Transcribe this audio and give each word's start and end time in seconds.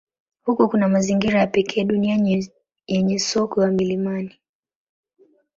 Huko 0.43 0.67
kuna 0.69 0.87
mazingira 0.87 1.39
ya 1.39 1.47
pekee 1.47 1.83
duniani 1.83 2.49
yenye 2.87 3.19
sokwe 3.19 3.63
wa 3.63 3.71
milimani. 3.71 4.39